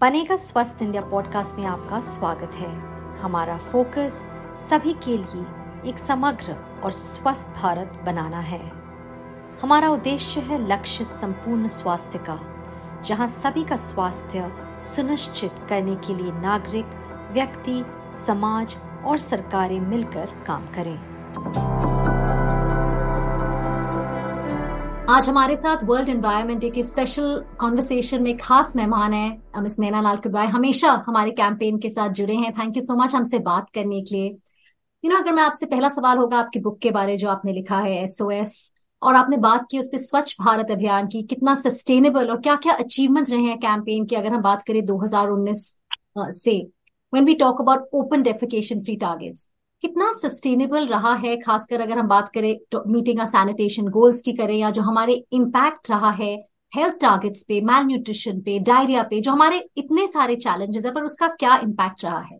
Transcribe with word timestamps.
बनेगा 0.00 0.36
स्वस्थ 0.36 0.82
India 0.82 1.02
podcast 1.02 1.54
में 1.54 1.64
आपका 1.66 1.98
स्वागत 2.00 2.54
है। 2.54 2.68
हमारा 3.18 3.56
फोकस 3.56 4.22
सभी 4.56 4.92
के 4.92 5.16
लिए 5.16 5.90
एक 5.90 5.98
समग्र 5.98 6.54
और 6.84 6.90
स्वस्थ 6.90 7.48
भारत 7.62 8.00
बनाना 8.04 8.38
है। 8.40 8.60
हमारा 9.62 9.88
उद्देश्य 9.88 10.40
है 10.40 10.66
लक्ष्य 10.68 11.04
संपूर्ण 11.04 11.68
स्वास्थ्य 11.68 12.18
का, 12.18 12.38
जहाँ 13.04 13.26
सभी 13.26 13.64
का 13.64 13.76
स्वास्थ्य 13.76 14.50
सुनिश्चित 14.84 15.66
करने 15.68 15.96
के 15.96 16.14
लिए 16.14 16.32
नागरिक, 16.32 16.86
व्यक्ति, 17.32 17.84
समाज 18.26 18.76
और 19.06 19.18
सरकारें 19.18 19.80
मिलकर 19.80 20.26
काम 20.46 20.66
करें। 20.66 21.99
आज 25.10 25.28
हमारे 25.28 25.54
साथ 25.56 25.82
वर्ल्ड 25.84 26.08
एनवायरमेंट 26.08 26.60
डे 26.60 26.68
के 26.70 26.82
स्पेशल 26.82 27.44
कॉन्वर्सेशन 27.60 28.22
में 28.22 28.36
खास 28.38 28.74
मेहमान 28.76 29.12
है 29.12 29.62
मिस 29.62 29.78
नैना 29.80 30.00
लाल 30.00 30.16
किब्राय 30.16 30.46
हमेशा 30.46 30.92
हमारे 31.06 31.30
कैंपेन 31.30 31.78
के 31.78 31.88
साथ 31.88 32.10
जुड़े 32.10 32.34
हैं। 32.34 32.52
थैंक 32.52 32.76
यू 32.76 32.82
सो 32.82 32.96
मच 32.96 33.14
हमसे 33.14 33.38
बात 33.38 33.66
करने 33.74 34.00
के 34.00 34.14
लिए। 34.14 34.28
यू 35.04 35.10
नो 35.10 35.16
अगर 35.16 35.32
मैं 35.32 35.42
आपसे 35.42 35.66
पहला 35.66 35.88
सवाल 35.88 36.18
होगा 36.18 36.38
आपकी 36.38 36.60
बुक 36.60 36.78
के 36.78 36.90
बारे 36.90 37.16
जो 37.16 37.28
आपने 37.28 37.52
लिखा 37.52 37.78
है 37.78 37.96
एसओएस 38.02 38.72
और 39.02 39.14
आपने 39.14 39.36
बात 39.38 39.66
की 39.70 39.78
उस 39.78 39.88
पर 39.88 39.98
स्वच्छ 39.98 40.34
भारत 40.40 40.70
अभियान 40.70 41.06
की, 41.06 41.22
कितना 41.22 41.54
सस्टेनेबल 41.56 42.30
और 42.30 42.40
क्या 42.40 42.56
क्या 42.56 42.74
अचीवमेंट 42.74 43.30
रहे 43.30 43.42
हैं 43.42 43.58
कैंपेन 43.58 44.04
की, 44.04 44.16
अगर 44.16 44.32
हम 44.32 44.42
बात 44.42 44.62
करें 44.62 44.84
2019 44.86 45.76
से 46.38 46.58
when 47.12 47.24
we 47.24 47.34
talk 47.34 47.60
about 47.60 47.88
open 47.94 48.22
defecation 48.22 48.78
free 48.78 48.96
targets 48.98 49.48
कितना 49.82 50.12
सस्टेनेबल 50.12 50.86
रहा 50.86 51.14
है 51.14 51.36
खासकर 51.36 51.80
अगर 51.80 51.98
हम 51.98 52.08
बात 52.08 52.28
करें 52.34 52.58
तो 52.70 52.84
मीटिंग 52.86 53.20
सैनिटेशन 53.20 53.88
गोल्स 53.88 54.22
की 54.22 54.32
करें 54.32 54.56
या 54.56 54.70
जो 54.70 54.82
हमारे 54.82 55.24
इम्पैक्ट 55.32 55.90
रहा 55.90 56.10
है 56.10 56.46
हेल्थ 56.74 56.94
टारगेट्स 56.94 57.42
पे 57.42 57.60
मेल 57.60 57.84
न्यूट्रिशन 57.84 58.40
पे 58.40 58.58
डायरिया 58.58 59.02
पे 59.02 59.20
जो 59.20 59.32
हमारे 59.32 59.68
इतने 59.76 60.06
सारे 60.06 60.36
चैलेंजेस 60.36 60.84
है 60.86 60.94
पर 60.94 61.02
उसका 61.02 61.28
क्या 61.28 61.56
इम्पैक्ट 61.56 62.04
रहा 62.04 62.20
है? 62.20 62.38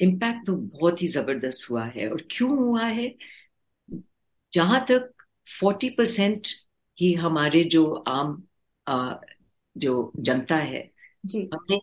इम्पैक्ट 0.00 0.46
तो 0.46 0.56
बहुत 0.56 1.02
ही 1.02 1.08
ज़बरदस्त 1.08 1.70
हुआ 1.70 1.84
है 1.84 2.10
और 2.10 2.26
क्यों 2.30 2.58
हुआ 2.58 2.84
है? 2.84 3.14
जहाँ 4.52 4.80
तक 4.80 5.12
फोर्टी 5.60 5.90
परसेंट 5.90 6.46
ही 7.00 7.14
हमारे 7.14 7.64
जो 7.64 7.92
आम 7.92 8.42
आ, 8.88 9.14
जो 9.76 10.12
जनता 10.16 10.56
है 10.56 10.90
जी। 11.26 11.50
हमने 11.54 11.78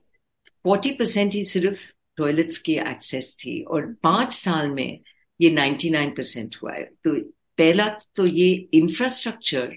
फोर्टी 0.64 0.92
परसेंट 0.92 1.34
ही 1.34 1.44
सिर्फ़ 1.44 1.80
टॉयलेट्स 2.18 2.58
की 2.58 2.74
एक्सेस 2.74 3.36
थी 3.40 3.62
और 3.64 3.86
पाँच 4.04 4.32
साल 4.34 4.70
में 4.70 5.00
ये 5.42 5.50
99 5.50 6.10
परसेंट 6.18 6.56
हुआ 6.64 6.74
है। 6.74 6.84
तो 7.04 7.20
पहला 7.58 7.88
तो 8.16 8.26
ये 8.26 8.52
इंफ्रास्ट्रक्चर 8.74 9.76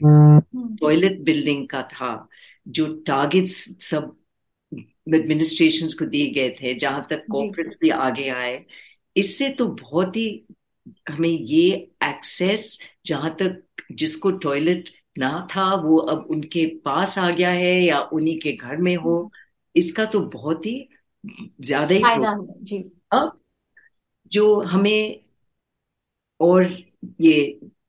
टॉयलेट 0.80 1.20
बिल्डिंग 1.20 1.68
का 1.68 1.82
था 1.82 2.28
जो 2.68 2.86
टारगेट्स 3.06 3.64
सब 3.90 4.16
एडमिनिस्ट्रेशन 5.14 5.88
को 5.98 6.06
दिए 6.06 6.30
गए 6.30 6.50
थे 6.50 6.74
जहाँ 6.74 7.06
तक 7.10 7.24
कॉर्पोरेट्स 7.30 7.78
भी 7.80 7.90
आगे 7.90 8.28
आए। 8.28 8.64
इससे 9.16 9.48
तो 9.48 9.66
बहुत 9.68 10.16
ही 10.16 10.28
हमें 11.10 11.28
ये 11.28 11.70
एक्सेस 12.05 12.78
जहाँ 13.06 13.36
तक 13.42 13.62
जिसको 13.92 14.30
टॉयलेट 14.30 14.88
ना 15.18 15.46
था 15.56 15.74
वो 15.74 15.96
अब 15.96 16.27
उनके 16.30 16.66
पास 16.84 17.18
आ 17.18 17.30
गया 17.30 17.50
है 17.50 17.74
या 17.84 18.00
उन्हीं 18.12 18.38
के 18.40 18.52
घर 18.52 18.77
में 18.77 18.96
हो 18.96 19.30
इसका 19.77 20.05
तो 20.05 20.20
बहुत 20.20 20.66
ही 20.66 20.88
ज़्यादा 21.25 21.94
ही 21.94 22.03
फ़ायदा 22.03 22.36
जी 22.62 22.78
अब 23.12 23.39
जो 24.33 24.61
हमें 24.62 25.20
और 26.41 26.77
ये 27.20 27.36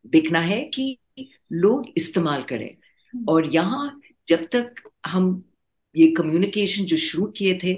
देखना 0.08 0.40
है 0.42 0.64
कि 0.66 0.98
लोग 1.54 1.86
इस्तेमाल 1.98 2.42
करें 2.44 2.70
हम्म। 2.70 3.26
और 3.30 3.48
यहाँ 3.48 4.02
जब 4.28 4.48
तक 4.52 4.82
हम 5.08 5.44
ये 5.96 6.08
कम्युनिकेशन 6.12 6.86
जो 6.86 6.98
शुरू 6.98 7.26
किए 7.28 7.58
थे 7.64 7.74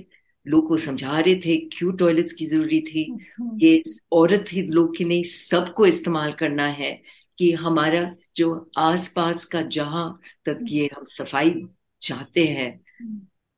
लोग 0.46 0.68
को 0.68 0.78
समझा 0.78 1.20
रहे 1.20 1.36
थे 1.36 1.56
क्यों 1.68 1.92
टॉयलेट्स 1.94 2.34
की 2.34 2.46
ज़रूरी 2.46 2.80
थी 2.82 3.04
हम्म। 3.12 3.58
ये 3.62 3.82
औरत 4.12 4.46
ही 4.52 4.62
लोग 4.70 4.96
की 4.98 5.06
नहीं 5.06 5.24
सबको 5.26 5.86
इस्तेमाल 5.86 6.32
करना 6.34 6.68
है 6.74 6.92
कि 7.40 7.52
हमारा 7.56 8.04
जो 8.36 8.50
आसपास 8.78 9.46
का 9.46 9.62
जहाँ 9.70 10.08
तक 10.46 10.52
हम्म। 10.52 10.68
ये 10.68 10.90
हम 10.96 11.04
सफ़ाई 11.08 11.54
चाहते 12.02 12.46
हैं 12.48 12.72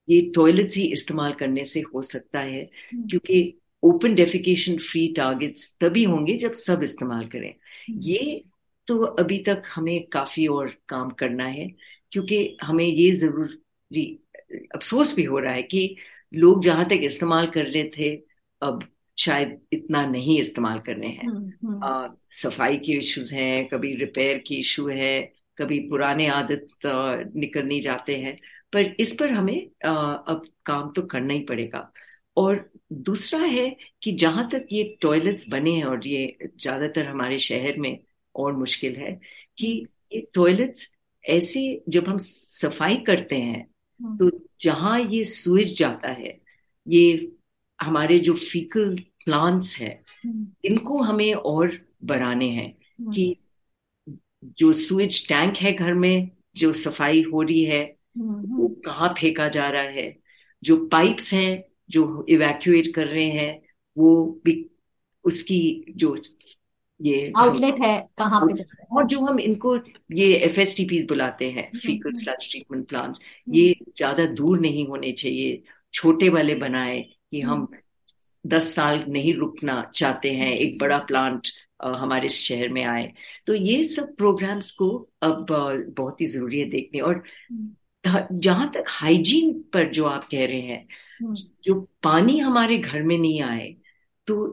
ये 0.09 0.21
टॉयलेट्स 0.35 0.77
ही 0.77 0.83
इस्तेमाल 0.91 1.33
करने 1.33 1.65
से 1.65 1.81
हो 1.93 2.01
सकता 2.01 2.39
है 2.41 2.61
हम्म। 2.93 3.07
क्योंकि 3.07 3.41
ओपन 3.83 4.15
डेफिकेशन 4.15 4.77
फ्री 4.79 5.07
टारगेट्स 5.17 5.75
तभी 5.81 6.03
होंगे 6.03 6.35
जब 6.35 6.51
सब 6.59 6.83
इस्तेमाल 6.83 7.27
करें 7.27 7.49
हम्म। 7.49 7.99
ये 8.01 8.43
तो 8.87 8.97
अभी 9.15 9.37
तक 9.43 9.63
हमें 9.75 10.07
काफ़ी 10.09 10.47
और 10.47 10.73
काम 10.89 11.09
करना 11.19 11.45
है 11.47 11.67
क्योंकि 12.11 12.57
हमें 12.63 12.85
ये 12.85 13.11
ज़रूरी 13.13 14.05
अफसोस 14.75 15.15
भी 15.15 15.23
हो 15.23 15.39
रहा 15.39 15.53
है 15.53 15.63
कि 15.63 15.95
लोग 16.33 16.63
जहाँ 16.63 16.85
तक 16.85 17.01
इस्तेमाल 17.03 17.47
कर 17.47 17.65
रहे 17.65 17.83
थे 17.97 18.15
अब 18.61 18.83
शायद 19.17 19.59
इतना 19.73 20.05
नहीं 20.05 20.39
इस्तेमाल 20.39 20.79
कर 20.79 20.95
रहे 20.95 21.09
हैं 21.09 21.27
हम्म, 21.27 22.15
सफ़ाई 22.33 22.77
के 22.77 22.97
इश्यूज़ 22.97 23.33
हैं 23.35 23.67
कभी 23.67 23.93
रिपेयर 23.95 24.37
की 24.47 24.59
इशू 24.59 24.87
है 24.87 25.21
कभी 25.57 25.79
पुराने 25.89 26.27
आदत 26.29 26.67
निकल 27.35 27.65
नहीं 27.65 27.81
जाते 27.81 28.15
हैं 28.17 28.37
पर 28.73 28.95
इस 28.99 29.13
पर 29.19 29.31
हमें 29.31 29.69
अब 29.85 30.45
काम 30.65 30.91
तो 30.91 31.01
करना 31.01 31.33
ही 31.33 31.39
पड़ेगा 31.39 31.91
और 32.37 32.71
दूसरा 32.93 33.39
है 33.39 33.77
कि 34.03 34.11
जहाँ 34.11 34.49
तक 34.49 34.67
ये 34.71 34.97
टॉयलेट्स 35.01 35.49
बने 35.49 35.71
हैं 35.71 35.85
और 35.85 36.07
ये 36.07 36.37
ज़्यादातर 36.61 37.07
हमारे 37.07 37.37
शहर 37.37 37.77
में 37.77 37.99
और 38.35 38.53
मुश्किल 38.53 38.95
है 38.95 39.19
कि 39.57 39.87
ये 40.13 40.29
टॉयलेट्स 40.33 40.93
ऐसे 41.25 41.83
जब 41.89 42.07
हम 42.07 42.17
सफ़ाई 42.17 42.95
करते 42.95 43.35
हैं 43.35 43.67
हम्म। 43.99 44.17
तो 44.17 44.47
जहाँ 44.61 44.99
ये 44.99 45.23
सुइज 45.23 45.77
जाता 45.77 46.09
है 46.09 46.39
ये 46.87 47.31
हमारे 47.81 48.19
जो 48.19 48.33
फीकल 48.33 48.95
प्लांट्स 49.25 49.77
है। 49.79 50.03
इनको 50.65 51.01
हमें 51.01 51.33
और 51.33 51.79
बढ़ाने 52.03 52.49
हैं 52.49 52.77
हम्म। 52.99 53.11
कि 53.11 53.35
जो 54.59 54.73
सुइज 54.73 55.27
टैंक 55.29 55.57
है 55.57 55.73
घर 55.73 55.93
में 55.93 56.31
जो 56.55 56.73
सफ़ाई 56.73 57.21
हो 57.21 57.41
रही 57.41 57.63
है 57.63 57.98
वो 58.15 58.67
कहाँ 58.85 59.13
फेंका 59.19 59.47
जा 59.47 59.67
रहा 59.69 59.81
है? 59.83 60.15
जो 60.63 60.75
पाइप्स 60.87 61.33
हैं 61.33 61.63
जो 61.89 62.25
इवैक्यूएट 62.29 62.93
कर 62.95 63.07
रहे 63.07 63.29
हैं 63.31 63.61
वो 63.97 64.41
भी 64.45 64.53
उसकी 65.25 65.93
जो 65.95 66.15
ये 67.01 67.31
आउटलेट 67.37 67.79
है 67.79 67.97
कहाँ 68.17 68.45
पे 68.47 68.63
और 68.95 69.05
जो 69.07 69.19
हम 69.19 69.39
इनको 69.39 69.75
ये 70.11 70.33
एफ़ 70.35 70.59
एस 70.59 70.75
बुलाते 71.07 71.49
हैं 71.51 71.71
फीकल 71.75 72.13
स्लज 72.13 72.49
ट्रीटमेंट 72.51 72.87
प्लांट्स 72.89 73.21
ये 73.49 73.73
ज़्यादा 73.97 74.25
दूर 74.25 74.59
नहीं 74.59 74.87
होने 74.87 75.11
चाहिए। 75.11 75.61
छोटे 75.93 76.29
वाले 76.29 76.55
बनाए 76.55 77.01
कि 77.01 77.41
हम 77.41 77.67
दस 78.47 78.73
साल 78.75 79.03
नहीं 79.07 79.33
रुकना 79.33 79.81
चाहते 79.95 80.31
हैं 80.31 80.51
एक 80.53 80.77
बड़ा 80.79 80.97
प्लांट 80.99 81.47
हमारे 81.83 82.29
शहर 82.29 82.69
में 82.69 82.83
आए। 82.83 83.11
तो 83.47 83.53
ये 83.53 83.83
सब 83.89 84.15
प्रोग्राम्स 84.15 84.71
को 84.71 84.89
अब 85.23 85.45
बहुत 85.97 86.21
ही 86.21 86.25
ज़रूरी 86.25 86.59
है 86.59 86.69
देखने। 86.69 86.99
और 86.99 87.23
जहाँ 88.03 88.69
तक 88.73 88.85
हाइजीन 88.89 89.51
पर 89.73 89.89
जो 89.91 90.05
आप 90.05 90.27
कह 90.31 90.45
रहे 90.45 90.61
हैं 90.61 90.87
हम्म। 91.21 91.33
जो 91.63 91.73
पानी 92.03 92.37
हमारे 92.39 92.77
घर 92.77 93.01
में 93.01 93.17
नहीं 93.17 93.41
आए 93.41 93.75
तो 94.27 94.45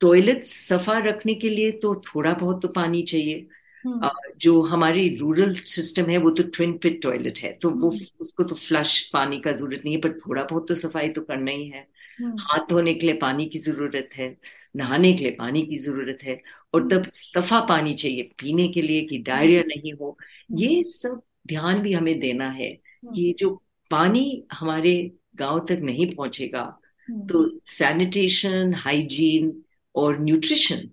टॉयलेट 0.00 0.42
सफ़ा 0.44 0.98
रखने 0.98 1.34
के 1.34 1.48
लिए 1.48 1.70
तो 1.72 1.94
थोड़ा 2.06 2.32
बहुत 2.32 2.62
तो 2.62 2.68
पानी 2.68 3.02
चाहिए। 3.02 3.46
हम्म। 3.84 4.10
जो 4.38 4.60
हमारी 4.62 5.08
रूरल 5.16 5.54
सिस्टम 5.54 6.10
है 6.10 6.18
वो 6.18 6.30
तो 6.30 6.42
ट्विन 6.42 6.76
पिट 6.78 7.00
टॉयलेट 7.02 7.38
है 7.38 7.52
तो 7.52 7.70
वो 7.70 7.90
हम्म। 7.90 8.06
उसको 8.20 8.44
तो 8.44 8.54
फ्लश 8.54 9.00
पानी 9.12 9.40
का 9.40 9.52
ज़रूरत 9.52 9.82
नहीं 9.84 9.94
है 9.94 10.00
पर 10.00 10.12
थोड़ा 10.18 10.42
बहुत 10.42 10.68
तो 10.68 10.74
सफ़ाई 10.74 11.08
तो 11.08 11.20
करना 11.22 11.50
ही 11.50 11.68
है। 11.68 11.86
हाथ 12.22 12.66
धोने 12.68 12.94
के 12.94 13.06
लिए 13.06 13.14
पानी 13.16 13.46
की 13.46 13.58
ज़रूरत 13.58 14.08
है 14.16 14.36
नहाने 14.76 15.12
के 15.12 15.24
लिए 15.24 15.32
पानी 15.32 15.62
की 15.66 15.76
ज़रूरत 15.76 16.18
है 16.22 16.40
और 16.74 16.88
तब 16.88 17.04
सफ़ा 17.08 17.60
पानी 17.60 17.92
चाहिए 17.94 18.22
पीने 18.40 18.68
के 18.68 18.82
लिए 18.82 19.02
कि 19.06 19.18
डायरिया 19.18 19.62
नहीं 19.66 19.92
हो। 19.92 20.16
ये 20.52 20.82
सब 20.82 21.22
ध्यान 21.44 21.80
भी 21.82 21.92
हमें 21.92 22.18
देना 22.20 22.48
है 22.50 22.70
कि 22.70 23.26
हम्म। 23.26 23.32
जो 23.38 23.50
पानी 23.90 24.24
हमारे 24.52 24.94
गाँव 25.36 25.64
तक 25.68 25.80
नहीं 25.82 26.14
पहुंचेगा 26.14 26.62
हम्म। 27.08 27.26
तो 27.26 27.48
सैनिटेशन 27.68 28.74
हाइजीन 28.74 29.52
और 29.94 30.18
न्यूट्रिशन 30.20 30.88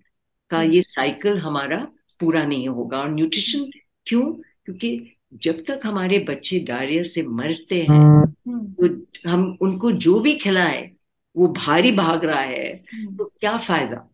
का 0.50 0.58
हम्म। 0.58 0.72
ये 0.72 0.82
साइकिल 0.82 1.38
हमारा 1.38 1.86
पूरा 2.20 2.44
नहीं 2.44 2.68
होगा 2.68 3.00
और 3.00 3.10
न्यूट्रिशन 3.10 3.70
क्यों 4.06 4.32
क्योंकि 4.64 5.18
जब 5.34 5.64
तक 5.68 5.80
हमारे 5.84 6.18
बच्चे 6.18 6.58
डायरिया 6.58 7.02
से 7.02 7.22
मरते 7.22 7.80
हैं 7.82 8.24
तो 8.48 8.88
हम 9.30 9.58
उनको 9.62 9.92
जो 9.98 10.18
भी 10.20 10.34
खिलाए 10.34 10.90
वो 11.36 11.48
भारी 11.48 11.92
भाग 11.92 12.24
रहा 12.24 12.40
है 12.40 12.74
तो 13.16 13.24
क्या 13.40 13.56
फ़ायदा 13.56 14.08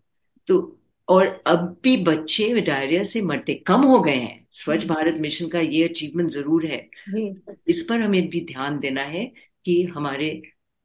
तो 0.48 0.58
और 1.08 1.26
अब 1.46 1.76
भी 1.82 1.96
बच्चे 2.04 2.60
डायरिया 2.60 3.02
से 3.02 3.22
मरते 3.22 3.54
कम 3.66 3.82
हो 3.82 4.00
गए 4.00 4.16
हैं 4.16 4.46
स्वच्छ। 4.58 4.84
भारत 4.86 5.14
मिशन 5.20 5.48
का 5.48 5.60
ये 5.60 5.82
अचीवमेंट 5.88 6.30
ज़रूर 6.30 6.66
है 6.66 6.78
इस 7.68 7.82
पर 7.88 8.00
हमें 8.02 8.28
भी 8.28 8.40
ध्यान 8.44 8.78
देना 8.78 9.02
है 9.06 9.24
कि 9.66 9.82
हमारे 9.96 10.30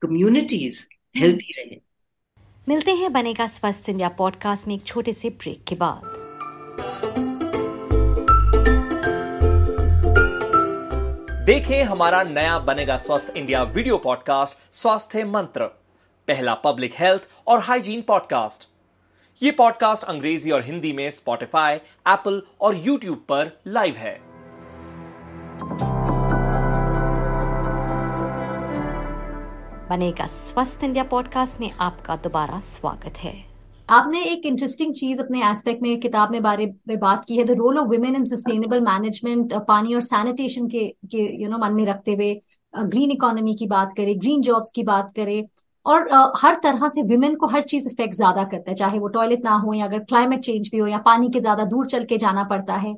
कम्युनिटीज 0.01 0.87
हेल्थी। 1.15 1.53
रहे 1.57 1.77
मिलते 2.67 2.91
हैं 2.91 3.11
बनेगा 3.13 3.47
स्वस्थ 3.47 3.89
इंडिया 3.89 4.09
पॉडकास्ट 4.17 4.67
में 4.67 4.75
एक 4.75 4.83
छोटे 4.83 5.13
से 5.13 5.29
ब्रेक 5.29 5.63
के 5.67 5.75
बाद 5.75 6.11
देखें 11.45 11.83
हमारा 11.83 12.23
नया 12.23 12.57
बनेगा 12.59 12.97
स्वस्थ 12.97 13.37
India 13.37 13.63
video 13.63 13.97
podcast 13.97 14.75
Swasthya 14.75 15.23
Mantra 15.23 15.65
पहला 16.27 16.53
पब्लिक 16.63 16.93
हेल्थ 16.99 17.27
और 17.47 17.59
हाइजीन 17.59 18.01
पॉडकास्ट 18.01 18.72
ये 19.41 19.51
पॉडकास्ट 19.51 20.03
अंग्रेज़ी 20.03 20.51
और 20.51 20.63
हिंदी 20.63 20.91
में 20.94 21.09
स्पॉटिफाई 21.09 21.75
एप्पल 22.07 22.41
और 22.62 22.75
यूट्यूब 22.77 23.18
पर 23.18 23.62
लाइव 23.68 23.95
है। 23.95 24.13
बनेगा 29.89 30.27
स्वस्थ 30.27 30.83
इंडिया 30.83 31.03
पॉडकास्ट 31.03 31.62
में 31.62 31.71
आपका 31.71 32.15
दोबारा 32.15 32.59
स्वागत 32.59 33.18
है। 33.18 33.33
आपने 33.89 34.24
एक 34.24 34.45
इंटरेस्टिंग 34.45 34.94
चीज़ 34.94 35.21
अपने 35.21 35.50
एस्पेक्ट 35.50 35.81
में 35.81 36.00
किताब 36.00 36.31
में 36.31 36.41
बारे 36.44 36.65
में 36.88 37.00
बात 37.00 37.25
की 37.27 37.38
है 37.38 37.44
the 37.44 37.51
role 37.51 37.80
of 37.80 37.88
women 37.88 38.15
in 38.15 38.25
sustainable 38.25 38.81
management 38.81 39.53
पानी 39.68 39.94
और 39.94 40.01
सैनिटेशन 40.01 40.68
के 40.68 40.88
के 41.06 41.44
यू 41.44 41.50
नो 41.50 41.57
मन 41.57 41.74
में 41.74 41.85
रखते 41.85 42.13
हुए 42.13 42.33
ग्रीन 42.83 43.12
इकोनॉमी 43.12 43.56
की 43.56 43.68
बात 43.68 43.94
करें 43.97 44.19
ग्रीन 44.19 44.41
जॉब्स 44.41 44.71
की 44.71 44.83
बात 44.83 45.12
करें 45.15 45.44
और 45.85 46.07
uh, 46.09 46.30
हर 46.38 46.56
तरह 46.63 46.88
से 46.88 47.01
वुमेन 47.03 47.35
को 47.35 47.47
हर 47.47 47.62
चीज़ 47.62 47.89
इफ़ेक्ट 47.89 48.13
ज़्यादा 48.15 48.44
करता 48.44 48.71
है 48.71 48.75
चाहे 48.75 49.00
वो 49.00 49.07
टॉयलेट 49.07 49.44
ना 49.44 49.56
हो 49.56 49.74
या 49.74 49.85
अगर 49.85 50.00
क्लाइमेट 50.00 50.39
चेंज 50.39 50.69
भी 50.71 50.77
हो 50.77 50.88
या 50.88 50.97
पानी 50.97 51.30
के 51.30 51.39
ज़्यादा 51.39 51.63
दूर 51.65 51.85
चल 51.85 52.06
के 52.06 52.18
जाना 52.18 52.44
पड़ता 52.44 52.75
है। 52.75 52.95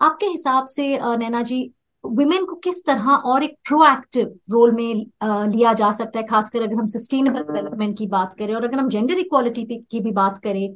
आपके 0.00 0.26
हिसाब 0.26 0.64
से 0.64 0.98
नैना 1.18 1.42
जी 1.42 1.62
वुमेन 2.04 2.44
को 2.44 2.56
किस 2.56 2.84
तरह 2.86 3.08
और 3.10 3.42
एक 3.42 3.56
प्रोएक्टिव 3.68 4.26
रोल 4.50 4.72
में 4.72 5.06
आ, 5.22 5.44
लिया 5.46 5.72
जा 5.72 5.90
सकता 5.90 6.18
है? 6.18 6.24
खासकर 6.26 6.62
अगर 6.62 6.74
हम 6.74 6.86
सस्टेनेबल 6.86 7.42
डेवलपमेंट 7.54 7.98
की 7.98 8.06
बात 8.06 8.32
करें 8.38 8.54
और 8.54 8.64
अगर 8.64 8.78
हम 8.78 8.88
जेंडर 8.88 9.18
इक्वालिटी 9.18 9.64
की 9.64 10.00
भी 10.00 10.12
बात 10.12 10.40
करें 10.44 10.68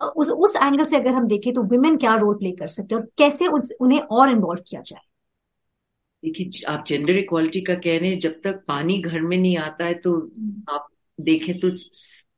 उस 0.00 0.30
उस 0.30 0.56
एंगल 0.56 0.84
से 0.84 0.96
अगर 0.96 1.12
हम 1.12 1.26
देखें 1.26 1.52
तो 1.54 1.62
वुमेन 1.62 1.96
क्या 1.96 2.14
रोल 2.14 2.34
प्ले 2.34 2.50
कर 2.52 2.66
सकते 2.66 2.94
हैं 2.94 3.02
और 3.02 3.08
कैसे 3.18 3.46
उन्हें 3.46 4.00
और 4.00 4.30
इन्वॉल्व 4.30 4.62
किया 4.68 4.80
जाए? 4.80 5.00
देखिए 6.22 6.64
आप 6.68 6.84
जेंडर 6.86 7.16
इक्वालिटी 7.18 7.60
का 7.60 7.74
कह 7.74 7.98
रहे 7.98 8.10
हैं 8.10 8.18
जब 8.18 8.40
तक 8.44 8.62
पानी 8.68 9.00
घर 9.00 9.20
में 9.20 9.36
नहीं 9.36 9.56
आता 9.58 9.84
है 9.84 9.94
तो 9.94 10.14
हम्म। 10.16 10.74
आप 10.74 10.88
देखें 11.18 11.58
तो 11.60 11.70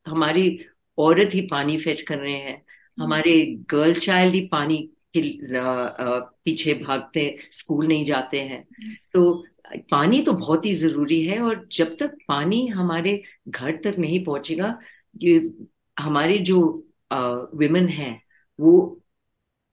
हमारी 0.06 0.58
औरत 0.98 1.34
ही 1.34 1.40
पानी 1.46 1.78
फेच 1.78 2.00
कर 2.02 2.18
रहे 2.18 2.32
हैं 2.32 2.54
हम्म। 2.54 3.02
हमारे 3.02 3.44
गर्ल 3.70 3.94
चाइल्ड 3.96 4.34
ही 4.34 4.40
पानी 4.48 4.76
के 5.16 5.20
पीछे 6.44 6.74
भागते 6.76 7.36
स्कूल 7.52 7.86
नहीं 7.86 8.04
जाते 8.04 8.40
हैं 8.42 8.64
तो 9.14 9.32
पानी 9.90 10.20
तो 10.22 10.32
बहुत 10.32 10.66
ही 10.66 10.72
ज़रूरी 10.74 11.22
है 11.24 11.40
और 11.40 11.66
जब 11.72 11.96
तक 12.00 12.16
पानी 12.28 12.66
हमारे 12.68 13.22
घर 13.48 13.76
तक 13.84 13.94
नहीं 13.98 14.24
पहुंचेगा 14.24 14.78
ये 15.16 15.38
हमारे 15.96 16.38
जो 16.40 16.60
विमेन 17.54 17.88
हैं 17.88 18.20
वो 18.58 18.74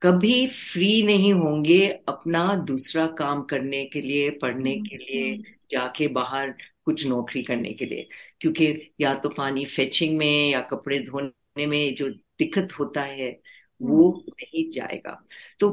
कभी 0.01 0.47
फ्री 0.49 1.01
नहीं 1.03 1.33
होंगे 1.33 1.87
अपना 2.07 2.53
दूसरा 2.65 3.05
काम 3.17 3.41
करने 3.43 3.83
के 3.85 4.01
लिए 4.01 4.29
पढ़ने 4.41 4.75
के 4.79 4.97
लिए 4.97 5.35
जाके 5.71 6.07
बाहर 6.11 6.53
कुछ 6.85 7.05
नौकरी 7.07 7.43
करने 7.43 7.73
के 7.73 7.85
लिए। 7.85 8.07
क्योंकि 8.41 8.93
या 9.01 9.13
तो 9.13 9.29
पानी 9.29 9.65
फेचिंग 9.65 10.17
में 10.17 10.49
या 10.51 10.61
कपड़े 10.61 10.99
धोने 10.99 11.65
में 11.67 11.95
जो 11.95 12.09
दिक्कत 12.09 12.73
होता 12.79 13.01
है 13.01 13.31
वो 13.81 14.09
हम्म। 14.11 14.31
नहीं 14.41 14.69
जाएगा। 14.71 15.21
तो 15.59 15.69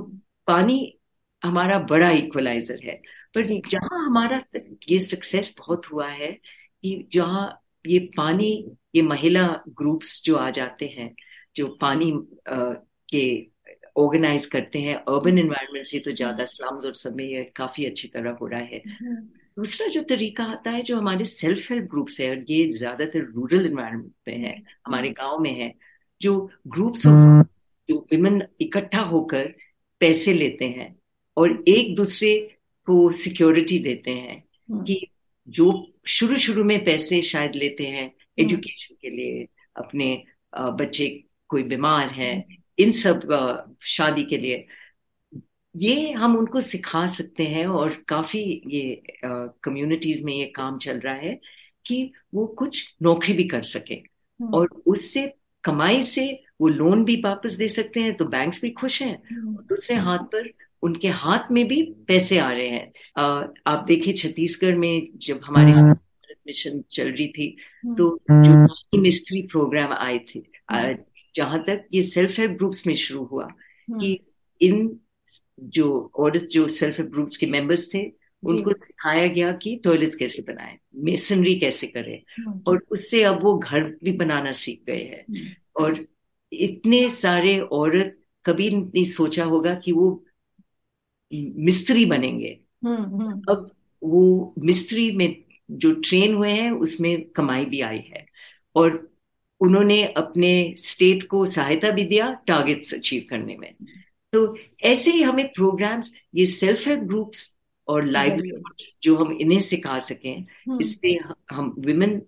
पानी 0.47 0.99
हमारा 1.43 1.79
बड़ा 1.79 2.11
इक्वलाइजर 2.11 2.81
है। 2.85 3.01
पर 3.35 3.43
जहाँ 3.71 4.05
हमारा 4.07 4.43
ये 4.91 4.99
सक्सेस 5.01 5.55
बहुत 5.59 5.87
हुआ 5.87 6.09
है 6.09 6.33
कि 6.85 7.09
जहाँ 7.13 7.63
ये 7.87 7.99
पानी 8.17 8.77
ये 8.95 9.03
महिला 9.03 9.47
ग्रुप्स 9.69 10.23
जो 10.25 10.37
आ 10.37 10.51
जाते 10.51 10.87
हैं 10.87 11.15
जो 11.57 11.67
पानी 11.81 12.11
आ, 12.49 12.57
के 13.09 13.47
ऑर्गेनाइज 13.97 14.47
करते 14.47 14.79
हैं 14.79 14.95
अर्बन 14.95 15.39
एनवायरनमेंट 15.39 15.87
से 15.87 15.99
तो 15.99 16.11
ज़्यादा 16.11 16.45
स्लम्स 16.45 16.85
और 16.85 16.95
सब 16.95 17.15
में 17.17 17.25
ये 17.25 17.45
काफ़ी 17.57 17.85
अच्छी 17.85 18.09
तरह 18.09 18.31
हो 18.31 18.47
रहा 18.47 18.61
है। 18.61 18.83
हम्म। 18.87 19.29
दूसरा 19.59 19.87
जो 19.89 20.03
तरीका 20.03 20.45
आता 20.45 20.71
है 20.71 20.83
जो 20.83 20.97
हमारे 20.97 21.25
सेल्फ 21.25 21.71
हेल्प 21.71 21.89
ग्रुप्स 21.91 22.21
है 22.21 22.31
और 22.31 22.45
ये 22.49 22.71
ज़्यादातर 22.73 23.25
रूरल 23.27 23.67
एनवायरनमेंट 23.67 24.13
में 24.29 24.37
है 24.39 24.55
हमारे 24.87 25.11
गाँव 25.11 25.39
में 25.39 25.53
है 25.53 25.73
जो 26.21 26.35
ग्रुप्स 26.69 27.07
ऑफ़ 27.07 27.47
जो 27.89 27.97
विमेन 28.13 28.43
इकट्ठा 28.61 29.01
होकर 29.05 29.53
पैसे 30.01 30.33
लेते 30.33 30.65
हैं 30.69 30.95
और 31.37 31.65
एक 31.69 31.95
दूसरे 31.97 32.33
को 32.89 33.11
सिक्योरिटी 33.15 33.79
देते 33.79 34.11
हैं 34.11 34.37
हम्म। 34.69 34.85
कि 34.85 35.01
जो 35.49 35.67
शुरू 36.09 36.37
शुरू 36.37 36.65
में 36.65 36.85
पैसे 36.85 37.21
शायद 37.25 37.55
लेते 37.55 37.87
हैं 37.87 38.11
एजुकेशन 38.39 38.95
हम्म। 38.95 38.99
के 39.03 39.17
लिए 39.17 39.47
अपने 39.77 40.11
बच्चे 40.53 41.09
कोई 41.51 41.63
बीमार 41.65 42.09
है 42.11 42.35
हम्म। 42.35 42.57
इन 42.79 42.93
सब 42.95 43.27
शादी 43.87 44.23
के 44.23 44.39
लिए 44.39 44.67
ये 45.79 46.13
हम 46.13 46.37
उनको 46.37 46.61
सिखा 46.61 47.07
सकते 47.07 47.43
हैं 47.43 47.67
और 47.67 48.05
काफ़ी 48.09 48.41
ये 48.67 49.03
कम्युनिटीज 49.63 50.25
में 50.25 50.33
ये 50.33 50.45
काम 50.45 50.79
चल 50.79 50.99
रहा 50.99 51.15
है 51.15 51.41
कि 51.87 52.13
वो 52.35 52.47
कुछ 52.47 52.95
नौकरी 53.03 53.33
भी 53.33 53.45
कर 53.45 53.63
सके। 53.63 54.03
और 54.55 54.83
उससे 54.87 55.35
कमाई 55.65 56.03
से 56.03 56.43
वो 56.61 56.69
लोन 56.69 57.05
भी 57.05 57.17
वापस 57.17 57.53
दे 57.53 57.69
सकते 57.69 58.01
हैं 58.01 58.17
तो 58.17 58.25
बैंक्स 58.25 58.63
भी 58.63 58.71
खुश 58.71 59.03
हैं। 59.03 59.23
हम्म। 59.31 59.55
दूसरे 59.57 59.97
हाथ 59.97 60.19
पर 60.19 60.51
उनके 60.83 61.09
हाथ 61.09 61.51
में 61.51 61.69
भी 61.69 61.83
पैसे 62.09 62.39
आ 62.39 62.53
रहे 62.53 62.69
हैं। 62.69 62.93
आ, 63.19 63.45
आप 63.67 63.85
देखिए 63.85 64.15
छत्तीसगढ़ 64.15 64.75
में 64.75 65.09
जब 65.17 65.41
हमारी 65.45 65.73
मिशन 66.47 66.71
हम्म। 66.71 66.85
चल 66.91 67.11
रही 67.13 67.29
थी 67.29 67.57
हम्म। 67.85 67.95
तो 67.95 68.21
जो 68.31 68.99
मिस्त्री 68.99 69.43
प्रोग्राम 69.43 69.93
आए 69.93 70.19
थे। 70.19 70.41
जहाँ 71.35 71.63
तक 71.63 71.85
ये 71.95 72.03
सेल्फ 72.03 72.39
हेल्प 72.39 72.53
ग्रुप्स 72.53 72.87
में 72.87 72.95
शुरू 72.95 73.25
हुआ 73.25 73.49
कि 73.91 74.19
इन 74.61 75.01
जो 75.61 76.11
औरत 76.19 76.43
जो 76.43 76.69
सेल्फ 76.69 76.99
हेल्प 76.99 77.11
ग्रुप्स 77.11 77.37
के 77.37 77.47
मेंबर्स 77.47 77.95
थे 77.95 78.29
उनको 78.45 78.71
सिखाया 78.73 79.27
गया 79.27 79.53
कि 79.53 79.77
टॉयलेट्स 79.77 80.15
कैसे 80.15 80.43
बनाए 80.43 80.79
मेसनरी 80.95 81.59
कैसे 81.59 81.87
करें। 81.87 82.23
और 82.67 82.85
उससे 82.91 83.23
अब 83.23 83.43
वो 83.43 83.59
घर 83.59 83.81
भी 83.81 84.13
बनाना 84.13 84.53
सीख 84.53 84.83
गए 84.87 85.03
हैं। 85.03 85.25
और 85.77 86.07
इतने 86.53 87.11
सारे 87.11 87.61
औरत 87.61 88.19
कभी 88.45 88.71
नहीं 88.71 89.05
सोचा 89.05 89.45
होगा 89.45 89.75
कि 89.75 89.93
वो 89.93 90.25
मिस्त्री 91.35 92.05
बनेंगे। 92.05 92.61
हम्म, 92.85 93.03
हम्म। 93.03 93.43
अब 93.49 93.71
वो 94.03 94.55
मिस्त्री 94.59 95.11
में 95.11 95.43
जो 95.71 95.93
ट्रेन 95.93 96.35
हुए 96.35 96.51
हैं 96.51 96.71
उसमें 96.71 97.29
कमाई 97.29 97.65
भी 97.65 97.81
आई 97.81 97.99
है। 97.99 98.27
और 98.77 99.13
उन्होंने 99.61 100.05
अपने 100.05 100.75
स्टेट 100.79 101.23
को 101.23 101.47
सहायता 101.47 101.91
भी 101.91 102.05
दिया 102.05 102.41
टारगेट्स 102.47 102.95
अचीव 102.95 103.27
करने 103.31 103.57
में। 103.57 103.75
तो 104.33 104.57
ऐसे 104.85 105.11
ही 105.11 105.23
हमें 105.23 105.47
प्रोग्राम्स 105.49 106.13
ये 106.35 106.45
सेल्फ 106.47 106.87
हेल्प 106.89 107.03
ग्रुप्स 107.03 107.55
और 107.89 108.05
लाइवलीहुड 108.05 108.83
जो 109.03 109.17
हम 109.17 109.33
इन्हें 109.33 109.61
सिखा 109.61 109.99
सकें 109.99 110.35
हम्म। 110.35 110.79
इससे 110.81 111.19
हम 111.53 111.75
विमेन 111.79 112.21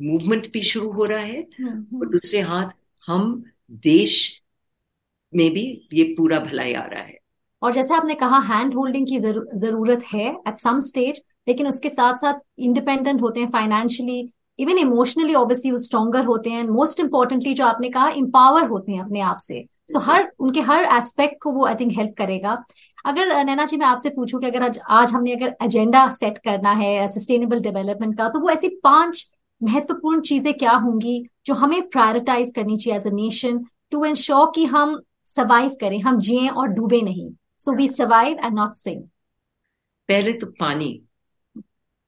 मूवमेंट 0.00 0.50
भी 0.52 0.60
शुरू 0.60 0.90
हो 0.92 1.04
रहा 1.04 1.20
है 1.20 1.42
और 1.42 2.08
दूसरे 2.08 2.40
हाथ 2.40 2.70
हम 3.08 3.44
देश 3.84 4.42
में 5.32 5.50
भी 5.50 5.88
ये 5.92 6.04
पूरा 6.18 6.38
भलाई 6.40 6.72
आ 6.72 6.84
रहा 6.84 7.02
है। 7.02 7.18
और 7.62 7.72
जैसे 7.72 7.94
आपने 7.94 8.14
कहा 8.14 8.38
हैंड 8.38 8.74
होल्डिंग 8.74 9.06
की 9.06 9.18
जरू, 9.18 9.44
ज़रूरत 9.54 10.04
है 10.14 10.28
एट 10.48 10.56
सम 10.56 10.80
स्टेज 10.80 11.22
लेकिन 11.48 11.66
उसके 11.66 11.88
साथ 11.88 12.16
साथ 12.16 12.34
इंडिपेंडेंट 12.58 13.22
होते 13.22 13.40
हैं 13.40 13.48
फाइनेंशियली 13.48 14.32
इवन 14.58 14.78
इमोशनली 14.78 15.34
ऑब्वियसली 15.34 15.70
वो 15.70 15.76
स्ट्रॉगर 15.76 16.24
होते 16.24 16.50
हैं 16.50 16.62
मोस्ट 16.64 17.00
इंपॉर्टेंटली 17.00 17.54
जो 17.54 17.64
आपने 17.66 17.88
कहा 17.88 18.08
इम्पावर 18.16 18.68
होते 18.68 18.92
हैं 18.92 19.00
अपने 19.00 19.20
आप 19.20 19.36
से। 19.40 19.66
सो 19.88 19.98
हर, 20.00 20.30
उनके 20.38 20.60
हर 20.62 20.84
एस्पेक्ट 20.96 21.40
को 21.42 21.52
वो 21.52 21.66
आई 21.66 21.74
थिंक 21.74 21.92
हेल्प 21.98 22.14
करेगा। 22.18 22.62
अगर 23.04 23.44
नैना 23.44 23.64
जी, 23.64 23.76
मैं 23.76 23.86
आपसे 23.86 24.10
पूछूँ 24.10 24.40
कि 24.40 24.46
अगर 24.46 24.62
आज 24.62 24.78
आज 24.90 25.12
हमने 25.12 25.32
अगर 25.34 25.54
एजेंडा 25.64 26.08
सेट 26.12 26.38
करना 26.44 26.72
है 26.74 27.06
सस्टेनेबल 27.08 27.60
डेवलपमेंट 27.62 28.16
का 28.18 28.28
तो 28.28 28.40
वो 28.40 28.50
ऐसी 28.50 28.68
पाँच 28.84 29.24
महत्वपूर्ण 29.60 30.20
चीज़ें 30.22 30.52
क्या 30.54 30.72
होंगी 30.76 31.22
जो 31.46 31.54
हमें 31.54 31.88
प्रायोरिटाइज 31.88 32.52
करनी 32.56 32.76
चाहिए 32.76 32.96
as 32.96 33.06
a 33.06 33.10
nation 33.14 33.64
to 33.92 34.04
ensure 34.04 34.50
कि 34.54 34.64
हम 34.66 35.00
सर्वाइव 35.26 35.76
करें, 35.80 36.00
हम 36.00 36.18
जिए 36.20 36.48
और 36.48 36.68
डूबे 36.68 37.00
नहीं। 37.02 37.30
So 37.60 37.72
we 37.76 37.88
survive 37.88 38.38
and 38.38 38.54
not 38.54 38.74
sink 38.74 39.02
पहले 40.08 40.32
तो 40.32 40.46
पानी। 40.60 40.90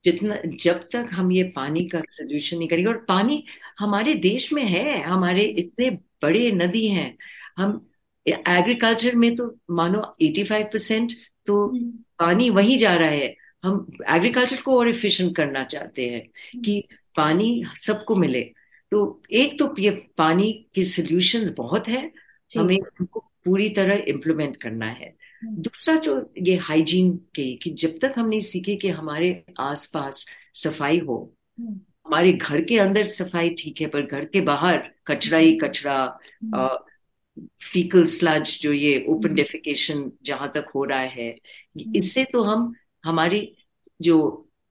जितना, 0.05 0.37
जब 0.55 0.81
तक 0.93 1.09
हम 1.13 1.33
ये 1.33 1.43
पानी 1.57 1.85
का 1.89 2.01
सोल्यूशन 2.01 2.59
नहीं 2.59 2.69
करेंगे, 2.69 2.89
और 2.89 3.05
पानी 3.09 3.43
हमारे 3.79 4.15
देश 4.17 4.53
में 4.53 4.65
है, 4.65 5.03
हमारे 5.03 5.45
इतने 5.59 5.91
बड़े 6.23 6.51
नदी 6.55 6.87
हैं 6.89 7.17
हम 7.59 7.81
एग्रीकल्चर 8.27 9.15
में 9.15 9.35
तो 9.37 9.47
मानो 9.73 10.03
85 10.23 10.65
परसेंट 10.73 11.13
तो 11.47 11.67
हम्म। 11.67 11.91
पानी 12.19 12.49
वही 12.51 12.77
जा 12.79 12.95
रहा 12.95 13.11
है 13.11 13.35
हम 13.65 13.87
एग्रीकल्चर 14.11 14.61
को 14.63 14.79
और 14.79 14.89
इफिशिएंट 14.89 15.37
करना 15.37 15.63
चाहते 15.65 16.09
हैं 16.09 16.61
कि 16.61 16.83
पानी 17.17 17.51
सबको 17.77 18.17
मिले 18.17 18.43
तो 18.93 19.01
एक 19.33 19.59
तो 19.59 19.75
ये 19.79 19.91
पानी 20.19 20.53
के 20.75 20.83
सोल्यूशन 20.87 21.53
बहुत 21.57 21.89
है 21.89 22.11
हमें 22.51 22.77
उनको 22.77 23.25
पूरी 23.45 23.69
तरह 23.71 24.05
इम्प्लीमेंट 24.09 24.57
करना 24.57 24.87
है 24.87 25.15
हम्म। 25.43 25.63
दूसरा 25.63 25.95
जो 25.97 26.15
ये 26.39 26.57
हाइजीन 26.59 27.17
के 27.35 27.53
कि 27.57 27.71
जब 27.75 27.99
तक 28.03 28.15
हम 28.17 28.29
नहीं 28.29 28.41
सीखे 28.43 28.77
कि 28.77 28.89
हमारे 28.91 29.31
आसपास 29.61 30.25
सफ़ाई 30.55 30.99
हो 30.99 31.17
हम्म। 31.59 31.81
हमारे 32.07 32.33
घर 32.33 32.61
के 32.61 32.79
अंदर 32.79 33.05
सफ़ाई 33.07 33.51
ठीक 33.59 33.81
है 33.81 33.87
पर 33.87 34.03
घर 34.03 34.25
के 34.25 34.41
बाहर 34.43 34.91
कचरा 35.07 35.39
ही 35.39 35.57
कचरा 35.59 35.99
फीकल। 37.63 38.05
स्लज 38.09 38.59
जो 38.63 38.73
ये 38.73 39.05
ओपन 39.09 39.35
डेफिकेशन 39.35 40.11
जहाँ 40.25 40.51
तक 40.55 40.71
हो 40.75 40.85
रहा 40.85 41.01
है 41.01 41.35
इससे 41.97 42.25
तो 42.25 42.43
हम 42.43 42.73
हमारी 43.05 43.41
जो 44.01 44.17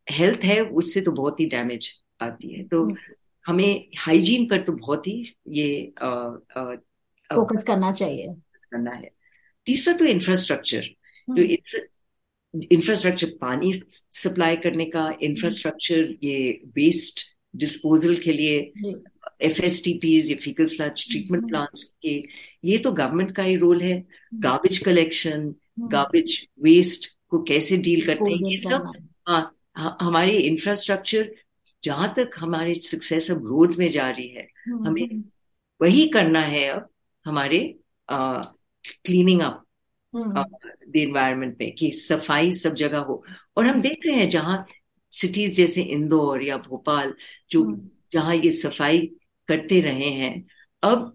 हेल्थ 0.07 0.43
है 0.43 0.59
उससे 0.62 1.01
तो 1.01 1.12
बहुत 1.12 1.39
ही 1.39 1.45
डैमेज 1.47 1.91
आती 2.21 2.53
है। 2.53 2.63
तो 2.63 2.83
हमें 3.45 3.88
हाइजीन 3.97 4.45
पर 4.45 4.62
तो 4.62 4.71
बहुत 4.74 5.07
ही 5.07 5.21
ये 5.50 5.93
फोकस 7.29 7.63
करना 7.67 7.91
चाहिए। 7.91 8.33
करना 8.65 8.91
है। 8.91 9.09
तीसरा 9.67 9.93
तो 9.97 10.05
इंफ्रास्ट्रक्चर 10.05 10.86
जो 11.29 11.43
इंफ्रास्ट्रक्चर 12.71 13.29
पानी 13.41 13.71
सप्लाई 13.74 14.55
करने 14.57 14.86
का 14.86 15.09
इंफ्रास्ट्रक्चर 15.21 16.15
ये 16.24 16.38
वेस्ट 16.75 17.25
डिस्पोजल 17.55 18.15
के 18.17 18.33
लिए 18.33 18.59
एफ़ 19.41 19.62
एस 19.62 19.84
टी 19.84 19.94
पीज 20.01 20.32
या 20.32 20.38
फीकल 20.41 20.65
स्लच 20.65 21.06
ट्रीटमेंट 21.10 21.48
प्लांट्स 21.50 21.84
के 22.01 22.15
ये 22.63 22.77
तो 22.77 22.91
गवर्नमेंट 22.91 23.32
का 23.36 23.44
ही 23.44 23.56
रोल 23.56 23.82
है। 23.82 24.03
गार्बेज 24.36 24.77
कलेक्शन 24.77 25.53
गार्बेज 25.91 26.41
वेस्ट 26.63 27.12
को 27.29 27.41
कैसे 27.44 27.77
डील 27.77 28.06
करते 28.06 28.32
हैं? 28.32 28.50
ये 28.51 28.58
सब 28.58 28.91
हाँ 29.27 29.98
हमारे 30.01 30.38
इंफ्रास्ट्रक्चर 30.39 31.32
जहाँ 31.84 32.13
तक 32.17 32.32
हमारे 32.39 32.74
सक्सेस 32.74 33.29
अब 33.32 33.46
रोड्स 33.48 33.77
में 33.79 33.88
जा 33.89 34.10
रही 34.10 34.27
है 34.27 34.48
हम्म, 34.67 34.88
हमें। 34.88 35.24
वही 35.82 36.08
करना 36.10 36.41
है 36.41 36.67
अब 36.70 36.88
हमारे 37.25 37.60
क्लीनिंग 38.10 39.41
अप 39.41 39.63
द 40.13 40.96
इन्वायरमेंट 40.96 41.56
में 41.60 41.72
कि 41.75 41.91
सफ़ाई 41.91 42.51
सब 42.51 42.74
जगह 42.75 43.00
हो। 43.00 43.24
और 43.58 43.67
हम 43.67 43.82
देख 43.82 44.06
रहे 44.08 44.15
हैं 44.15 44.29
जहाँ 44.29 44.65
सिटीज़ 45.12 45.56
जैसे 45.56 45.82
इंदौर 45.82 46.44
या 46.44 46.58
भोपाल 46.58 47.13
जो 47.51 47.63
हम्म। 47.63 47.89
जहाँ 48.13 48.36
ये 48.36 48.51
सफ़ाई 48.51 49.10
करते 49.47 49.81
रहे 49.81 50.09
हैं 50.09 50.47
अब 50.83 51.13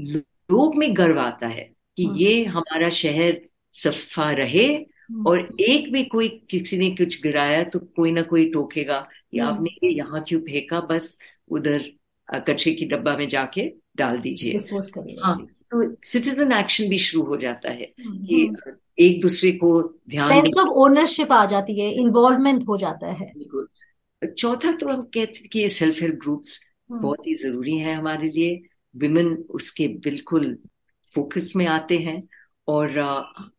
लोग 0.00 0.76
में 0.76 0.96
गर्व 0.96 1.20
आता 1.20 1.46
है 1.46 1.70
कि 1.96 2.04
हम्म। 2.04 2.16
ये 2.16 2.44
हमारा 2.44 2.88
शहर 2.88 3.40
सफ़ा 3.72 4.30
रहे 4.30 4.66
हम्म। 4.66 5.26
और 5.26 5.56
एक 5.60 5.92
भी 5.92 6.04
कोई 6.04 6.28
किसी 6.50 6.78
ने 6.78 6.90
कुछ 6.90 7.22
गिराया 7.22 7.64
तो 7.64 7.78
कोई 7.78 8.12
ना 8.12 8.22
कोई 8.22 8.50
टोकेगा 8.50 9.08
या 9.34 9.46
आपने 9.46 9.70
ये 9.84 9.94
यहाँ 9.94 10.24
क्यों 10.28 10.40
फेंका? 10.40 10.80
बस 10.80 11.20
उधर 11.48 11.84
कचरे 12.28 12.72
की 12.72 12.84
डब्बा 12.84 13.16
में 13.16 13.28
जाके 13.28 13.72
डाल 13.96 14.18
दीजिए। 14.18 14.52
हाँ 15.24 15.46
तो 15.72 15.96
सिटीजन 16.04 16.52
एक्शन 16.52 16.88
भी 16.88 16.96
शुरू 16.96 17.24
हो 17.24 17.36
जाता 17.36 17.70
है 17.70 17.92
कि 18.00 18.56
एक 18.98 19.20
दूसरे 19.20 19.52
को 19.52 19.82
ध्यान 20.10 20.28
सेंस 20.28 20.54
ऑफ़ 20.58 20.68
ओनरशिप 20.68 21.32
आ 21.32 21.44
जाती 21.46 21.80
है 21.80 21.90
इन्वॉल्वमेंट 21.92 22.62
हो 22.68 22.76
जाता 22.76 23.12
है। 23.12 23.32
चौथा 24.38 24.72
तो 24.72 24.88
हम 24.88 25.02
कहते 25.02 25.38
हैं 25.38 25.48
कि 25.48 25.58
ये 25.58 25.68
सेल्फ 25.68 26.02
हेल्प 26.02 26.14
ग्रुप्स 26.14 26.69
बहुत 26.92 27.26
ही 27.26 27.34
ज़रूरी 27.34 27.76
है 27.76 27.94
हमारे 27.94 28.28
लिए। 28.28 28.62
विमेन 28.96 29.34
उसके 29.50 29.88
बिल्कुल 29.88 30.58
फोकस 31.14 31.52
में 31.56 31.66
आते 31.66 31.98
हैं 31.98 32.28
और 32.68 32.90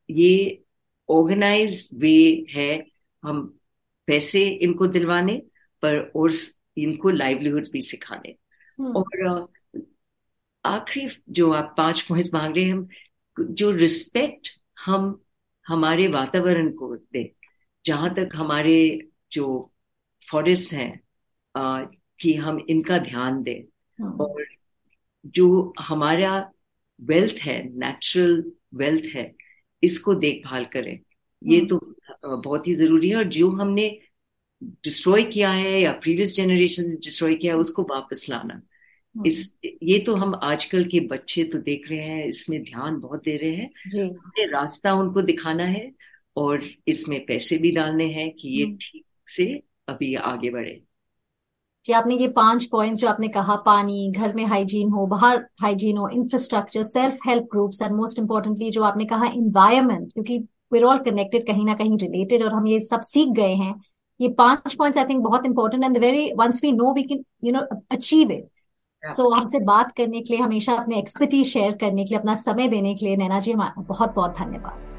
ये 0.10 0.64
ऑर्गेनाइज 1.10 1.90
वे 1.94 2.46
है 2.50 2.86
हम 3.24 3.60
पैसे 4.08 4.50
इनको 4.50 4.88
दिलवाने 4.88 5.42
पर 5.82 6.12
और 6.16 6.32
इनको 6.78 7.10
लाइवलीहुड 7.10 7.68
भी 7.74 7.82
सिखाने। 7.82 8.36
हम्म। 8.80 8.92
और 8.92 9.48
आखिरी 10.66 11.08
जो 11.30 11.52
आप 11.52 11.76
पाँच 11.78 12.02
पॉइंट्स 12.02 12.34
मांग 12.34 12.56
रहे 12.56 12.66
हैं 12.66 12.74
हम 12.74 12.88
जो 13.40 13.72
रिस्पेक्ट 13.72 14.48
हम 14.86 15.24
हमारे 15.68 16.08
वातावरण 16.08 16.72
को 16.72 16.96
दे 16.96 17.36
जहाँ 17.86 18.14
तक 18.14 18.30
हमारे 18.36 19.10
जो 19.32 19.74
फॉरेस्ट 20.32 20.74
हैं 20.74 21.02
कि 22.22 22.34
हम 22.34 22.66
इनका 22.70 22.98
ध्यान 22.98 23.42
दें। 23.44 23.62
हाँ। 24.00 24.12
और 24.14 24.46
जो 25.26 25.74
हमारा 25.80 26.52
वेल्थ 27.02 27.36
है 27.36 27.62
नेचुरल 27.80 28.52
वेल्थ 28.76 29.16
है 29.16 29.34
इसको 29.84 30.14
देखभाल 30.14 30.66
करें। 30.66 31.00
ये 31.42 31.58
हाँ। 31.58 31.68
तो 31.68 32.38
बहुत 32.38 32.68
ही 32.68 32.74
ज़रूरी 32.74 33.10
है। 33.10 33.16
और 33.16 33.24
जो 33.24 33.50
हमने 33.50 34.00
डिस्ट्रॉय 34.64 35.24
किया 35.24 35.52
है 35.52 35.82
या 35.82 35.92
प्रीवियस 35.92 36.36
जनरेशन 36.36 36.90
ने 36.90 36.96
डिस्ट्रॉय 36.96 37.36
किया 37.36 37.54
है 37.54 37.60
उसको 37.60 37.84
वापस 37.84 38.26
लाना। 38.30 38.62
इस 39.26 39.58
ये 39.84 40.00
तो 40.00 40.16
हम 40.16 40.36
आजकल 40.36 40.86
के 40.86 41.00
बच्चे 41.00 41.44
तो 41.44 41.58
देख 41.58 41.90
रहे 41.92 42.02
हैं 42.02 42.26
इसमें 42.26 42.64
ध्यान 42.64 43.00
बहुत 43.00 43.24
दे 43.24 43.36
रहे 43.38 43.56
हैं। 43.56 43.70
हमने 44.02 44.46
रास्ता 44.46 44.94
उनको 44.94 45.22
दिखाना 45.22 45.64
है 45.64 45.92
और 46.36 46.70
इसमें 46.88 47.26
पैसे 47.26 47.58
भी 47.58 47.72
डालने 47.72 48.06
हैं 48.06 48.32
कि 48.32 48.50
ये। 48.50 48.66
ठीक 48.82 49.06
से 49.28 49.64
अभी 49.88 50.16
आगे 50.16 50.50
बढ़े। 50.50 50.82
जी 51.86 51.94
आपने 51.94 52.16
ये 52.16 52.28
पाँच 52.28 52.66
पॉइंट्स 52.72 53.00
जो 53.02 53.08
आपने 53.08 53.28
कहा 53.28 53.56
पानी 53.66 54.12
घर 54.12 54.34
में 54.34 54.46
हाइजीन 54.46 54.90
हो 54.92 55.06
बाहर 55.08 55.38
हाइजीन 55.62 55.98
हो 55.98 56.08
infrastructure 56.14 56.84
self 56.84 57.18
help 57.28 57.44
groups 57.52 57.82
and 57.82 57.96
most 57.96 58.20
importantly 58.20 58.70
जो 58.72 58.84
आपने 58.84 59.06
कहा 59.06 59.26
इन्वायरमेंट 59.36 60.14
क्योंकि 60.14 60.38
वेर 60.74 60.84
ऑल 60.84 61.00
कनेक्टेड 61.06 61.46
कहीं 61.48 61.66
ना 61.66 61.74
कहीं 61.74 61.98
रिलेटेड 61.98 62.44
और 62.44 62.54
हम 62.54 62.68
ये 62.68 62.80
सब 62.80 63.02
सीख 63.02 63.30
गए 63.36 63.54
हैं। 63.54 63.74
ये 64.20 64.28
पाँच 64.38 64.76
पॉइंट्स 64.76 64.98
आई 64.98 65.06
थिंक 65.06 65.24
बहुत 65.24 65.46
important 65.46 65.84
and 65.84 65.98
very 65.98 66.32
once 66.40 66.62
we 66.64 66.72
know 66.72 66.94
we 66.94 67.04
can 67.04 67.24
you 67.44 67.54
know 67.54 67.62
achieve 67.92 68.32
it 68.32 68.48
so 69.04 69.30
हमसे 69.30 69.60
बात 69.66 69.92
करने 69.98 70.22
के 70.22 70.34
लिए 70.34 70.44
हमेशा 70.44 70.74
अपने 70.74 70.98
एक्सपर्टीज 71.00 71.46
शेयर 71.48 71.72
करने 71.82 72.06
के 72.06 72.10
लिए 72.10 72.20
अपना 72.20 72.36
समय 72.44 72.68
देने 72.68 72.94
के 72.96 73.06
लिए 73.06 73.16
नैना 73.18 73.40
जी 73.40 73.54
बहुत 73.56 74.14
बहुत 74.16 74.38
धन्यवाद। 74.38 74.90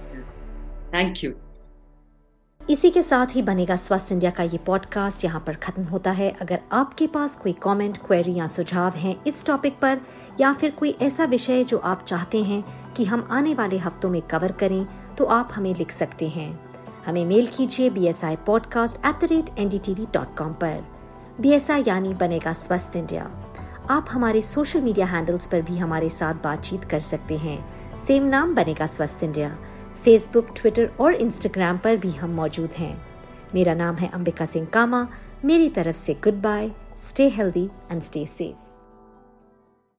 थैंक 0.95 1.25
यू 1.25 1.33
इसी 2.71 2.90
के 2.90 3.02
साथ 3.02 3.26
ही 3.31 3.42
बनेगा 3.42 3.76
स्वस्थ 3.76 4.12
इंडिया 4.12 4.31
का 4.31 4.42
ये 4.42 4.59
पॉडकास्ट 4.59 5.25
यहाँ 5.25 5.42
पर 5.47 5.54
खत्म 5.54 5.83
होता 5.85 6.11
है। 6.11 6.31
अगर 6.40 6.61
आपके 6.73 7.07
पास 7.07 7.37
कोई 7.37 7.52
कमेंट, 7.52 7.97
क्वेरी 7.97 8.35
या 8.35 8.47
सुझाव 8.47 8.92
हैं 8.92 9.14
इस 9.26 9.45
टॉपिक 9.47 9.78
पर 9.78 10.00
या 10.40 10.52
फिर 10.52 10.71
कोई 10.71 10.90
ऐसा 11.02 11.25
विषय 11.25 11.64
जो 11.64 11.78
आप 11.78 12.04
चाहते 12.04 12.42
हैं 12.45 12.62
कि 12.95 13.04
हम 13.04 13.26
आने 13.31 13.54
वाले 13.54 13.78
हफ्तों 13.78 14.11
में 14.11 14.21
कवर 14.23 14.52
करें 14.52 14.87
तो 15.19 15.25
आप 15.25 15.50
हमें 15.54 15.75
लिख 15.75 15.90
सकते 15.90 16.28
हैं। 16.28 16.61
हमें 17.07 17.25
मेल 17.26 17.47
कीजिए 17.47 17.90
B 17.90 18.07
S 18.07 18.25
I 18.25 18.37
podcast 18.37 19.07
at 19.07 19.21
the 19.21 19.33
rate 19.33 19.59
N 19.59 19.69
D 19.69 19.78
T 19.78 19.95
V 19.95 20.07
dot 20.14 20.37
com 20.37 20.54
B 21.40 21.52
S 21.52 21.71
I 21.71 21.85
यानी 21.87 22.14
बनेगा 22.14 22.52
स्वस्थ 22.52 22.97
इंडिया। 22.97 23.31
आप 23.90 24.07
हमारे 24.11 24.42
सोशल 24.42 24.81
मीडिया 24.81 25.07
हैंडल्स 25.07 25.47
पर 25.47 25.62
भी 25.62 25.78
हमारे 25.78 26.09
साथ 26.09 26.35
बातचीत 26.35 26.85
कर 26.85 27.00
सकते 27.00 27.37
हैं। 27.37 27.59
सेम 27.97 28.25
नाम 28.25 28.54
Banega 28.54 28.87
Swasth 28.87 29.25
India. 29.25 29.57
Facebook 30.04 30.49
Twitter 30.56 30.90
और 31.00 31.14
इंस्टाग्राम 31.14 31.78
पर 31.78 31.97
भी 31.97 32.11
हम 32.11 32.30
मौजूद 32.30 32.71
हैं। 32.71 33.06
मेरा 33.54 33.75
नाम 33.75 33.97
है 33.97 34.11
अंबिका 34.14 34.47
सिंह 34.47 34.66
कामा। 34.66 35.06
मेरी 35.44 35.68
तरफ़ 35.68 35.97
से 35.97 36.14
good 36.14 36.42
bye 36.42 36.71
stay 36.99 37.28
healthy 37.28 37.64
and 37.90 38.02
stay 38.02 38.26
safe 38.26 38.72